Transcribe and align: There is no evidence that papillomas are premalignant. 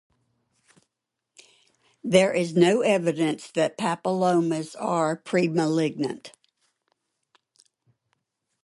There 2.03 2.33
is 2.33 2.55
no 2.55 2.81
evidence 2.81 3.51
that 3.51 3.77
papillomas 3.77 4.75
are 4.79 5.15
premalignant. 5.15 6.31